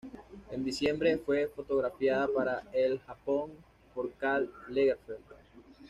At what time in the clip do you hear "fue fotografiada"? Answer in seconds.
1.19-2.27